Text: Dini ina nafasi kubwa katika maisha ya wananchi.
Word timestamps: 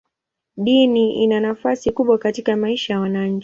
Dini 0.57 1.23
ina 1.23 1.39
nafasi 1.39 1.91
kubwa 1.91 2.17
katika 2.17 2.55
maisha 2.55 2.93
ya 2.93 2.99
wananchi. 2.99 3.39